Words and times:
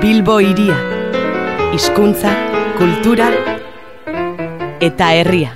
Bilbo 0.00 0.40
iria. 0.40 0.76
Hizkuntza, 1.74 2.30
kultura 2.78 3.28
eta 4.82 5.10
herria. 5.14 5.52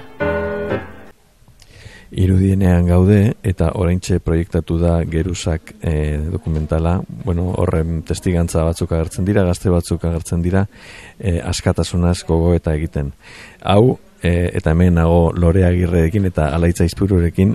Irudienean 2.18 2.86
gaude 2.88 3.18
eta 3.46 3.72
oraintxe 3.78 4.18
proiektatu 4.24 4.78
da 4.80 4.96
Gerusak 5.04 5.74
e, 5.82 5.92
dokumentala. 6.32 6.96
Bueno, 7.24 7.50
horren 7.60 8.02
testigantza 8.08 8.64
batzuk 8.64 8.94
agertzen 8.96 9.28
dira, 9.28 9.44
gazte 9.46 9.70
batzuk 9.70 10.04
agertzen 10.08 10.42
dira, 10.42 10.64
e, 11.18 11.38
askatasunaz 11.44 12.22
gogo 12.26 12.54
eta 12.56 12.74
egiten. 12.78 13.12
Hau, 13.62 13.98
e, 14.22 14.50
eta 14.58 14.72
hemen 14.72 14.98
nago 14.98 15.30
lore 15.34 15.64
agirreekin 15.66 16.28
eta 16.30 16.48
alaitza 16.56 16.86
izpururekin, 16.88 17.54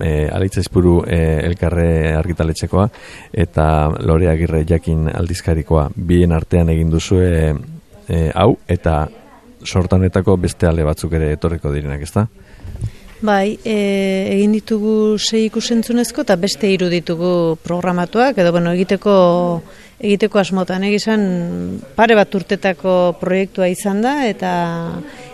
e, 0.00 0.12
alaitza 0.32 0.60
izpuru 0.64 1.02
e, 1.06 1.20
elkarre 1.48 2.14
argitaletxekoa 2.16 2.88
eta 3.44 3.68
lore 4.00 4.30
agirre 4.32 4.64
jakin 4.68 5.08
aldizkarikoa. 5.14 5.88
Bien 5.94 6.32
artean 6.32 6.72
egin 6.74 6.90
duzu 6.90 7.20
e, 7.22 8.30
hau 8.34 8.52
eta 8.68 9.02
sortanetako 9.64 10.36
beste 10.40 10.68
ale 10.68 10.84
batzuk 10.86 11.12
ere 11.18 11.32
etorriko 11.34 11.72
direnak, 11.74 12.02
ezta? 12.06 12.28
Bai, 13.18 13.58
e, 13.66 13.74
egin 14.30 14.52
ditugu 14.54 15.18
sei 15.18 15.48
ikusentzunezko 15.48 16.22
eta 16.22 16.36
beste 16.38 16.70
hiru 16.70 16.86
ditugu 16.92 17.58
programatuak, 17.64 18.38
edo 18.38 18.52
bueno, 18.54 18.72
egiteko 18.76 19.14
egiteko 19.98 20.38
asmotan 20.38 20.84
egizan 20.86 21.22
pare 21.96 22.14
bat 22.14 22.34
urtetako 22.34 22.92
proiektua 23.20 23.66
izan 23.70 24.02
da 24.02 24.14
eta 24.28 24.52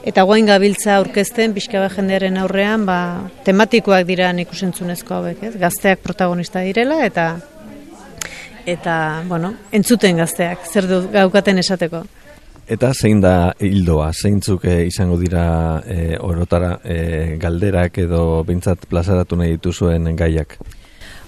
eta 0.09 0.25
guain 0.25 0.47
gabiltza 0.49 0.97
aurkezten 0.97 1.53
pixka 1.57 1.83
bat 1.83 1.93
jendearen 1.93 2.39
aurrean 2.41 2.87
ba, 2.89 2.99
tematikoak 3.45 4.07
dira 4.09 4.33
ikusentzunezko 4.33 5.15
hauek, 5.15 5.43
ez? 5.43 5.57
gazteak 5.61 6.01
protagonista 6.01 6.61
direla 6.65 7.05
eta 7.05 7.35
eta 8.67 9.23
bueno, 9.29 9.53
entzuten 9.73 10.17
gazteak, 10.17 10.65
zer 10.65 10.89
du 10.89 11.03
gaukaten 11.13 11.59
esateko. 11.61 12.01
Eta 12.65 12.95
zein 12.95 13.21
da 13.21 13.53
hildoa, 13.61 14.09
zeintzuk 14.13 14.65
eh, 14.65 14.87
izango 14.89 15.19
dira 15.21 15.83
e, 15.85 16.17
orotara 16.17 16.79
e, 16.81 17.37
galderak 17.37 17.99
edo 18.01 18.43
bintzat 18.49 18.87
plazaratu 18.89 19.37
nahi 19.37 19.59
dituzuen 19.59 20.09
gaiak? 20.17 20.57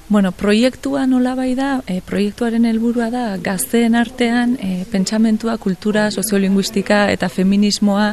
Bueno, 0.09 0.31
proiektua 0.31 1.05
nola 1.11 1.33
bai 1.35 1.57
da, 1.59 1.81
e, 1.91 1.97
proiektuaren 1.99 2.63
helburua 2.69 3.09
da 3.11 3.25
gazteen 3.43 3.97
artean 3.99 4.53
e, 4.63 4.85
pentsamentua, 4.87 5.57
kultura, 5.59 6.13
soziolinguistika 6.15 7.09
eta 7.11 7.27
feminismoa 7.27 8.13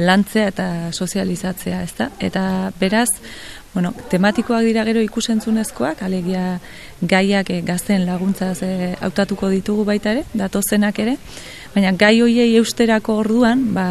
lantzea 0.00 0.46
eta 0.48 0.68
sozializatzea, 0.96 1.82
ezta? 1.84 2.08
Eta 2.16 2.72
beraz, 2.80 3.10
bueno, 3.74 3.92
tematikoak 4.08 4.64
dira 4.64 4.86
gero 4.88 5.04
ikusentzunezkoak, 5.04 6.00
alegia 6.08 6.62
gaiak 7.02 7.52
e, 7.52 7.60
gazteen 7.60 8.06
laguntzaz 8.08 8.62
e, 8.64 8.94
hautatuko 9.04 9.52
ditugu 9.52 9.84
baita 9.84 10.16
ere, 10.16 10.24
datozenak 10.32 11.04
ere, 11.04 11.18
Baina 11.74 11.90
gai 11.98 12.20
hoiei 12.22 12.52
eusterako 12.54 13.16
orduan, 13.18 13.64
ba, 13.74 13.84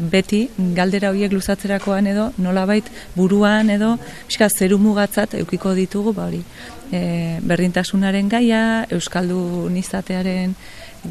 beti 0.00 0.46
galdera 0.76 1.10
hoiek 1.12 1.34
luzatzerakoan 1.36 2.06
edo 2.08 2.30
nolabait 2.40 2.86
buruan 3.12 3.68
edo 3.74 3.90
pixka 4.24 4.48
zeru 4.48 4.78
mugatzat 4.80 5.34
eukiko 5.42 5.74
ditugu, 5.76 6.14
ba 6.16 6.30
hori. 6.30 6.40
E, 6.88 7.00
berdintasunaren 7.44 8.30
gaia, 8.32 8.62
euskaldu 8.88 9.68
nizatearen 9.74 10.54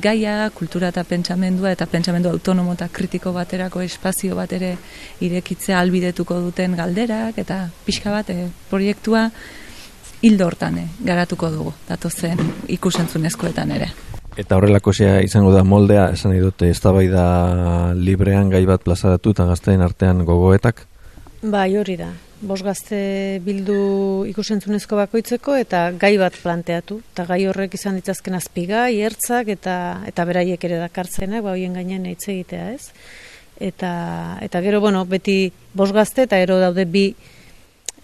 gaia, 0.01 0.49
kultura 0.49 0.89
eta 0.89 1.05
pentsamendua 1.05 1.75
eta 1.75 1.85
pentsamendu 1.85 2.33
autonomo 2.33 2.73
eta 2.73 2.89
kritiko 2.89 3.35
baterako 3.35 3.85
espazio 3.85 4.33
bat 4.35 4.57
ere 4.57 4.73
irekitzea 5.21 5.77
albidetuko 5.77 6.39
duten 6.47 6.73
galderak 6.73 7.37
eta 7.45 7.67
pixka 7.85 8.17
bat 8.17 8.33
e, 8.33 8.49
proiektua 8.73 9.29
hildo 10.25 10.49
hortan 10.49 10.81
e, 10.81 10.89
garatuko 11.05 11.53
dugu, 11.53 11.77
datozen 11.85 12.41
ikusentzunezkoetan 12.79 13.77
ere. 13.77 13.93
Eta 14.35 14.57
horrelako 14.57 14.91
zea 14.91 15.21
izango 15.23 15.53
da 15.53 15.63
moldea, 15.63 16.09
esan 16.11 16.33
nahi 16.33 16.41
dute, 16.43 16.67
ez 16.69 16.79
da 16.83 17.93
librean 17.95 18.49
gai 18.49 18.65
bat 18.65 18.83
plazaratu 18.83 19.31
eta 19.31 19.45
gazteen 19.47 19.81
artean 19.81 20.25
gogoetak? 20.25 20.85
Bai, 21.41 21.77
hori 21.77 21.95
da. 21.95 22.09
Bos 22.41 22.61
gazte 22.63 23.39
bildu 23.45 24.25
ikusentzunezko 24.27 24.97
bakoitzeko 24.99 25.55
eta 25.55 25.91
gai 25.95 26.17
bat 26.17 26.35
planteatu. 26.35 26.99
Eta 27.13 27.25
gai 27.29 27.45
horrek 27.47 27.77
izan 27.77 27.95
ditzazken 27.95 28.35
azpiga, 28.35 28.89
iertzak 28.91 29.47
eta 29.53 29.75
eta 30.09 30.25
beraiek 30.27 30.67
ere 30.67 30.81
dakartzenak, 30.83 31.43
ba 31.45 31.53
hoien 31.55 31.73
gainean 31.73 32.05
hitz 32.11 32.27
egitea 32.27 32.73
ez. 32.73 32.91
Eta, 33.55 34.37
eta 34.43 34.59
gero, 34.59 34.81
bueno, 34.83 35.05
beti 35.07 35.53
bos 35.73 35.93
gazte 35.95 36.25
eta 36.27 36.41
ero 36.43 36.59
daude 36.59 36.83
bi 36.83 37.13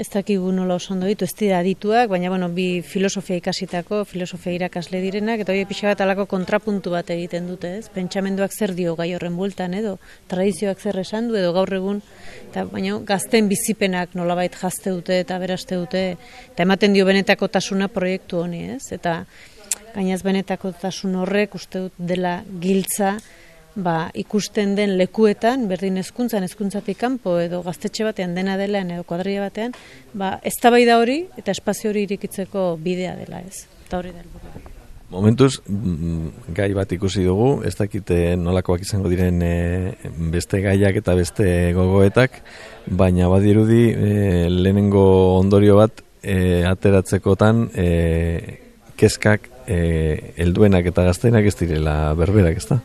ez 0.01 0.09
dakigu 0.09 0.49
nola 0.51 0.79
oso 0.79 0.95
ondo 0.95 1.05
ditu, 1.05 1.27
ez 1.29 1.35
dira 1.37 1.59
adituak, 1.61 2.07
baina 2.09 2.31
bueno, 2.33 2.47
bi 2.49 2.81
filosofia 2.81 3.37
ikasitako, 3.37 4.01
filosofia 4.09 4.55
irakasle 4.55 4.97
direnak, 5.03 5.43
eta 5.43 5.53
hori 5.53 5.67
pixa 5.69 5.91
bat 5.91 6.01
alako 6.01 6.25
kontrapuntu 6.31 6.93
bat 6.95 7.11
egiten 7.13 7.45
dute, 7.51 7.75
ez? 7.77 7.89
Pentsamenduak 7.93 8.55
zer 8.55 8.73
dio 8.73 8.95
gai 8.97 9.11
horren 9.13 9.37
bultan, 9.37 9.75
edo 9.77 9.99
tradizioak 10.31 10.81
zer 10.81 10.97
esan 11.03 11.29
du, 11.29 11.37
edo 11.37 11.53
gaur 11.53 11.69
egun, 11.77 12.01
eta 12.49 12.65
baina 12.71 12.97
gazten 13.05 13.49
bizipenak 13.51 14.15
nolabait 14.17 14.57
jazte 14.57 14.95
dute 14.95 15.19
eta 15.21 15.37
beraste 15.43 15.77
dute, 15.77 16.03
eta 16.49 16.65
ematen 16.65 16.97
dio 16.97 17.05
benetako 17.05 17.51
tasuna 17.53 17.91
proiektu 17.93 18.41
honi, 18.41 18.63
ez? 18.79 18.87
Eta 18.97 19.19
gainaz 19.93 20.23
benetako 20.25 20.73
tasun 20.81 21.19
horrek 21.21 21.53
uste 21.61 21.85
dut 21.85 22.01
dela 22.11 22.39
giltza, 22.63 23.19
ba, 23.75 24.09
ikusten 24.17 24.75
den 24.75 24.97
lekuetan, 24.99 25.67
berdin 25.71 25.99
hezkuntzan 26.01 26.43
hezkuntzatik 26.47 26.99
kanpo 26.99 27.37
edo 27.39 27.61
gaztetxe 27.63 28.05
batean 28.07 28.35
dena 28.35 28.57
delaen 28.59 28.91
edo 28.91 29.05
kuadria 29.07 29.45
batean, 29.45 29.75
ba, 30.13 30.39
ez 30.43 30.53
da 30.61 30.97
hori 30.97 31.25
eta 31.37 31.51
espazio 31.51 31.89
hori 31.89 32.03
irikitzeko 32.03 32.77
bidea 32.81 33.15
dela 33.15 33.39
ez. 33.39 33.67
Eta 33.87 33.99
hori 33.99 34.11
da. 34.11 34.23
Momentuz, 35.11 35.59
mm, 35.67 36.53
gai 36.55 36.73
bat 36.73 36.91
ikusi 36.91 37.25
dugu, 37.25 37.61
ez 37.67 37.75
dakite 37.75 38.37
nolakoak 38.39 38.81
izango 38.81 39.09
diren 39.11 39.41
e, 39.43 39.93
beste 40.31 40.61
gaiak 40.63 40.95
eta 41.01 41.15
beste 41.15 41.73
gogoetak, 41.75 42.39
baina 42.87 43.27
badirudi 43.27 43.89
e, 43.91 44.47
lehenengo 44.49 45.03
ondorio 45.35 45.75
bat 45.75 45.99
e, 46.23 46.63
ateratzekotan 46.63 47.67
e, 47.75 47.89
keskak 48.95 49.49
e, 49.67 50.33
elduenak 50.37 50.87
eta 50.93 51.03
gaztenak 51.09 51.43
ez 51.43 51.57
direla 51.59 52.13
berberak, 52.15 52.63
ez 52.63 52.69
da? 52.71 52.79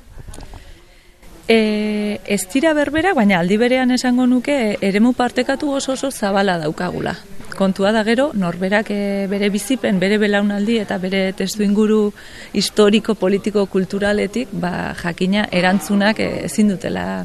E, 1.48 2.20
ez 2.26 2.42
dira 2.50 2.72
berbera, 2.74 3.12
baina 3.14 3.38
aldi 3.38 3.56
berean 3.56 3.94
esango 3.94 4.26
nuke 4.26 4.76
eremu 4.82 5.12
partekatu 5.14 5.70
oso 5.78 5.92
oso 5.94 6.10
zabala 6.10 6.58
daukagula. 6.58 7.14
Kontua 7.56 7.92
da 7.94 8.02
gero, 8.04 8.32
norberak 8.34 8.90
e, 8.90 9.26
bere 9.30 9.48
bizipen, 9.54 10.00
bere 10.02 10.18
belaunaldi 10.18 10.80
eta 10.82 10.98
bere 10.98 11.30
testu 11.38 11.62
inguru 11.62 12.10
historiko, 12.52 13.14
politiko, 13.14 13.64
kulturaletik, 13.70 14.50
ba, 14.52 14.92
jakina 14.98 15.46
erantzunak 15.52 16.20
e, 16.20 16.28
ezin 16.50 16.74
dutela 16.74 17.24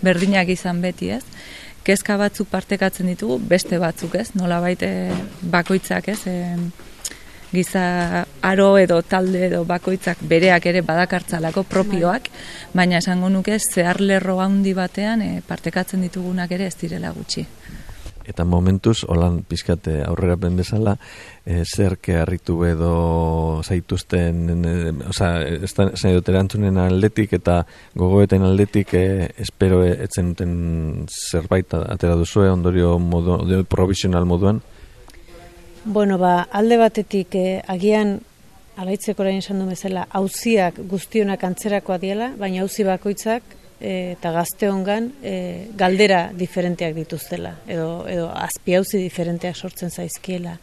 berdinak 0.00 0.48
izan 0.54 0.80
beti, 0.80 1.10
ez? 1.18 1.24
Kezka 1.86 2.16
batzuk 2.22 2.48
partekatzen 2.50 3.10
ditugu, 3.10 3.40
beste 3.50 3.82
batzuk, 3.82 4.14
ez? 4.14 4.30
Nola 4.38 4.62
baite 4.62 5.10
bakoitzak, 5.42 6.08
ez? 6.14 6.22
E, 6.30 6.38
giza 7.56 8.26
aro 8.44 8.68
edo 8.78 9.00
talde 9.02 9.46
edo 9.48 9.64
bakoitzak 9.68 10.20
bereak 10.28 10.68
ere 10.72 10.84
badakartzalako 10.86 11.64
propioak, 11.70 12.30
baina 12.76 13.00
esango 13.00 13.32
nuke 13.32 13.58
zehar 13.58 14.00
lerro 14.00 14.38
handi 14.44 14.76
batean 14.76 15.24
e, 15.24 15.32
partekatzen 15.48 16.04
ditugunak 16.06 16.52
ere 16.58 16.68
ez 16.70 16.76
direla 16.84 17.14
gutxi. 17.16 17.46
Eta 18.26 18.42
momentuz, 18.44 19.04
holan 19.06 19.38
pizkate 19.46 20.00
aurrera 20.02 20.34
ben 20.40 20.56
bezala, 20.58 20.96
e, 21.46 21.62
zerke 21.62 22.16
harritu 22.18 22.58
edo 22.66 23.62
zaituzten, 23.62 24.40
e, 24.66 24.72
oza, 25.12 25.30
ez 25.46 25.70
da, 25.76 25.86
erantzunen 26.18 26.80
aldetik 26.82 27.36
eta 27.38 27.60
gogoeten 27.94 28.42
aldetik, 28.42 28.94
e, 28.98 29.30
espero 29.46 29.84
e, 29.86 29.92
etzen 30.08 30.32
duten 30.32 30.56
zerbait 31.06 31.78
atera 31.78 32.18
duzue, 32.18 32.50
ondorio 32.50 32.96
modu, 32.98 33.62
provisional 33.70 34.26
moduan? 34.26 34.60
Bueno, 35.88 36.18
ba, 36.18 36.48
alde 36.50 36.80
batetik 36.80 37.36
eh, 37.38 37.62
agian 37.70 38.16
alaitzeko 38.74 39.22
orain 39.22 39.36
esan 39.38 39.60
du 39.62 39.68
bezala 39.68 40.08
auziak 40.18 40.80
guztionak 40.90 41.44
antzerakoa 41.46 42.00
diela, 42.02 42.32
baina 42.40 42.64
auzi 42.64 42.82
bakoitzak 42.82 43.54
eh, 43.78 44.16
eta 44.16 44.32
gazte 44.34 44.66
hongan 44.66 45.12
eh, 45.22 45.68
galdera 45.78 46.32
diferenteak 46.34 46.96
dituztela 46.96 47.52
edo 47.70 48.02
edo 48.10 48.26
azpi 48.34 48.74
auzi 48.74 48.98
diferenteak 48.98 49.54
sortzen 49.54 49.94
zaizkiela. 49.94 50.56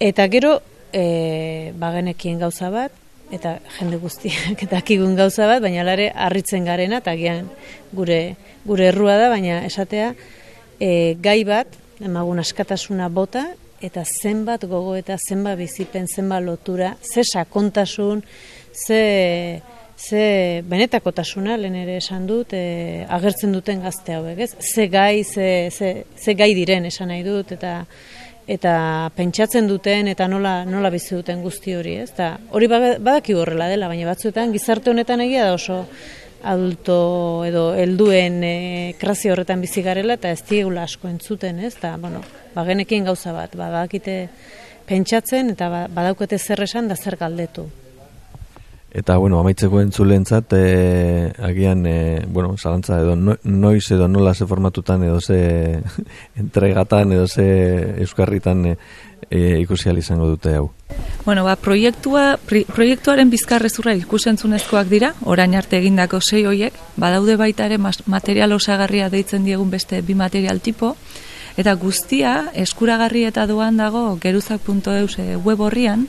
Eta 0.00 0.26
gero 0.32 0.54
eh, 0.96 1.74
bagenekien 1.76 2.40
gauza 2.40 2.72
bat 2.72 2.96
eta 3.36 3.58
jende 3.76 4.00
guztiak 4.00 4.62
eta 4.64 4.80
akigun 4.80 5.12
gauza 5.12 5.44
bat, 5.50 5.60
baina 5.60 5.84
lare 5.84 6.08
harritzen 6.08 6.64
garena 6.64 7.02
eta 7.04 7.12
agian 7.12 7.52
gure 7.92 8.22
gure 8.64 8.88
errua 8.94 9.20
da, 9.20 9.28
baina 9.28 9.60
esatea 9.68 10.14
eh, 10.80 11.18
gai 11.20 11.42
bat 11.44 11.76
emagun 12.00 12.40
askatasuna 12.40 13.12
bota 13.12 13.50
eta 13.82 14.04
zenbat 14.04 14.64
gogo 14.70 14.94
eta 14.96 15.16
zenbat 15.18 15.58
bizipen, 15.58 16.08
zenbat 16.08 16.42
lotura, 16.44 16.96
ze 17.02 17.24
sakontasun, 17.24 18.22
ze, 18.72 19.60
ze 19.96 20.62
benetako 20.64 21.12
tasuna, 21.12 21.56
lehen 21.56 21.76
ere 21.82 21.98
esan 22.00 22.26
dut, 22.26 22.54
e, 22.54 23.04
agertzen 23.08 23.52
duten 23.52 23.82
gazte 23.82 24.16
hauek, 24.16 24.38
ez? 24.38 24.50
Ze 24.58 24.88
gai, 24.88 25.24
ze, 25.24 25.68
ze, 25.70 26.04
ze 26.16 26.34
gai 26.34 26.52
diren 26.54 26.86
esan 26.86 27.08
nahi 27.12 27.22
dut, 27.26 27.52
eta 27.58 27.82
eta 28.52 29.10
pentsatzen 29.14 29.68
duten 29.70 30.08
eta 30.10 30.26
nola 30.26 30.64
nola 30.66 30.90
bizi 30.90 31.14
duten 31.14 31.44
guzti 31.44 31.76
hori, 31.78 31.94
ez? 32.02 32.10
Ta 32.16 32.32
hori 32.50 32.66
ba- 32.66 32.98
badaki 32.98 33.36
horrela 33.38 33.68
dela, 33.70 33.86
baina 33.88 34.08
batzuetan 34.08 34.50
gizarte 34.52 34.90
honetan 34.90 35.22
egia 35.22 35.44
da 35.46 35.54
oso 35.54 35.84
adulto 36.44 37.44
edo 37.46 37.72
helduen 37.78 38.40
e, 38.44 38.56
krasi 39.00 39.30
horretan 39.30 39.62
bizi 39.62 39.82
garela 39.82 40.16
eta 40.18 40.32
ez 40.34 40.42
diegula 40.48 40.86
asko 40.88 41.08
entzuten, 41.08 41.60
ez? 41.62 41.74
Ta 41.80 41.96
bueno, 41.96 42.22
ba 42.54 42.64
genekin 42.68 43.06
gauza 43.06 43.32
bat, 43.36 43.54
ba 43.56 43.70
badakite 43.70 44.16
pentsatzen 44.88 45.54
eta 45.54 45.68
ba, 45.70 45.86
badaukete 45.92 46.38
zer 46.38 46.64
esan 46.66 46.90
da 46.90 46.96
zer 46.96 47.16
galdetu. 47.20 47.68
Eta, 48.92 49.14
bueno, 49.16 49.38
amaitzeko 49.40 49.78
entzulentzat, 49.80 50.52
e, 50.52 51.30
agian, 51.40 51.86
e, 51.88 52.26
bueno, 52.28 52.58
salantza 52.58 52.98
edo 53.00 53.14
no, 53.16 53.38
noiz 53.42 53.86
edo 53.94 54.04
nola 54.04 54.34
ze 54.34 54.44
formatutan 54.46 55.02
edo 55.06 55.18
ze 55.18 55.80
entregatan 56.42 57.12
edo 57.12 57.26
ze 57.26 57.46
euskarritan 58.04 58.66
e, 58.66 58.76
e, 59.32 59.58
ikusi 59.62 59.90
izango 59.96 60.28
dute 60.28 60.54
hau. 60.56 60.70
Bueno, 61.24 61.44
ba, 61.44 61.56
proiektua, 61.56 62.36
proiektuaren 62.44 63.30
bizkarrezurra 63.30 63.94
ikusentzunezkoak 63.94 64.88
dira, 64.90 65.12
orain 65.24 65.54
arte 65.54 65.78
egindako 65.78 66.20
sei 66.20 66.44
hoiek, 66.46 66.74
badaude 66.96 67.36
baita 67.36 67.66
ere 67.66 67.78
material 67.78 68.52
osagarria 68.52 69.08
deitzen 69.08 69.44
diegun 69.44 69.70
beste 69.70 70.02
bi 70.02 70.14
material 70.14 70.60
tipo, 70.60 70.96
eta 71.56 71.74
guztia 71.74 72.50
eskuragarri 72.54 73.24
eta 73.24 73.46
doan 73.46 73.78
dago 73.80 74.18
geruzak.eus 74.20 75.16
web 75.44 75.60
horrian, 75.60 76.08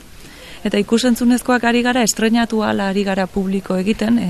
Eta 0.64 0.78
ikusentzunezkoak 0.80 1.66
ari 1.68 1.82
gara, 1.84 2.02
estrenatu 2.08 2.62
ala 2.64 2.86
ari 2.88 3.02
gara 3.04 3.26
publiko 3.28 3.76
egiten, 3.76 4.16
e, 4.18 4.28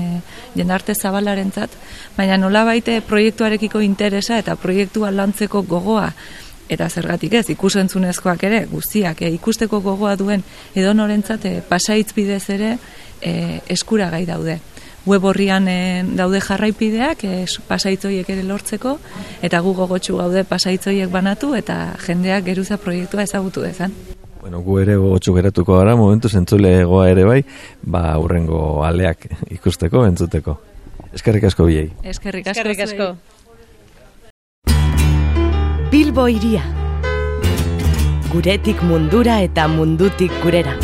jendarte 0.51 0.91
zabalaren 0.91 1.53
zat, 1.55 1.71
baina 2.17 2.35
nola 2.35 2.65
baite 2.67 2.97
proiektuarekiko 3.07 3.79
interesa 3.79 4.41
eta 4.41 4.57
proiektua 4.59 5.13
lantzeko 5.15 5.63
gogoa, 5.63 6.09
eta 6.69 6.87
zergatik 6.89 7.33
ez, 7.33 7.49
ikusentzunezkoak 7.53 8.43
ere, 8.47 8.65
guztiak, 8.71 9.21
e, 9.21 9.31
ikusteko 9.37 9.81
gogoa 9.85 10.15
duen 10.19 10.43
edo 10.75 10.93
norentzat, 10.93 11.45
e, 11.45 11.61
pasaitz 11.67 12.13
bidez 12.15 12.43
ere 12.49 12.77
e, 13.21 13.61
eskura 13.69 14.09
gai 14.09 14.25
daude. 14.25 14.59
Web 15.05 15.25
horrian 15.29 15.67
e, 15.69 16.03
daude 16.17 16.41
jarraipideak, 16.41 17.23
e, 17.23 17.45
pasaitzoiek 17.67 18.29
ere 18.33 18.43
lortzeko, 18.43 18.97
eta 19.45 19.61
gu 19.61 19.75
gogotxu 19.77 20.17
gaude 20.17 20.43
pasaitzoiek 20.49 21.11
banatu, 21.13 21.53
eta 21.55 21.95
jendeak 22.07 22.47
geruza 22.49 22.79
proiektua 22.81 23.27
ezagutu 23.27 23.61
dezan. 23.61 23.93
Bueno, 24.41 24.61
gu 24.65 24.79
ere 24.81 24.97
gogotxu 25.01 25.33
geratuko 25.37 25.77
gara, 25.77 25.95
momentu 25.97 26.29
zentzule 26.29 26.81
egoa 26.81 27.09
ere 27.09 27.25
bai, 27.25 27.39
ba 27.81 28.17
urrengo 28.21 28.83
aleak 28.85 29.29
ikusteko, 29.53 30.05
entzuteko. 30.09 30.57
Eskerrik 31.15 31.47
asko 31.49 31.65
biei. 31.69 31.87
Eskerrik 32.03 32.49
asko. 32.51 32.59
Eskerrik 32.59 32.85
asko. 32.89 33.34
Bilbo 36.15 36.31
iria. 36.31 36.61
Guretik 38.31 38.79
mundura 38.87 39.41
eta 39.43 39.67
mundutik 39.67 40.31
gurera. 40.43 40.77